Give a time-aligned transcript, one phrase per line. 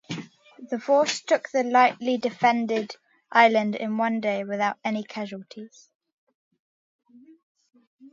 [0.71, 2.95] The force took the lightly defended
[3.31, 5.91] island in one day without any casualties.